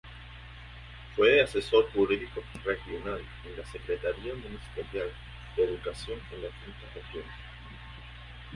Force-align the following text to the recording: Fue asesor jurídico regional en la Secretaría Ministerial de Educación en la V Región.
Fue 1.15 1.41
asesor 1.43 1.85
jurídico 1.91 2.41
regional 2.65 3.21
en 3.45 3.55
la 3.55 3.63
Secretaría 3.71 4.33
Ministerial 4.33 5.11
de 5.55 5.63
Educación 5.63 6.19
en 6.31 6.41
la 6.41 6.47
V 6.47 6.53
Región. 6.95 7.23